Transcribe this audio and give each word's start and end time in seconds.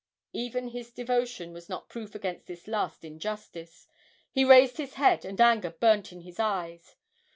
Even 0.33 0.69
his 0.69 0.91
devotion 0.91 1.53
was 1.53 1.69
not 1.69 1.87
proof 1.87 2.15
against 2.15 2.47
this 2.47 2.67
last 2.67 3.05
injustice; 3.05 3.85
he 4.31 4.43
raised 4.43 4.77
his 4.77 4.95
head, 4.95 5.23
and 5.23 5.39
anger 5.39 5.69
burnt 5.69 6.11
in 6.11 6.21
his 6.21 6.39
eyes. 6.39 6.95